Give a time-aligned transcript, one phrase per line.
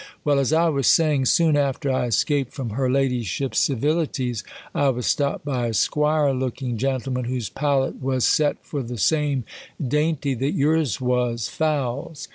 [0.25, 4.43] Well, as I was saying, soon after I escaped from her ladyship's civilities,
[4.73, 8.97] I was stop ped by a 'Squire Jooking gentleman, whose palate was set for the
[8.97, 9.43] same
[9.79, 12.29] dainty that yours was, fowls.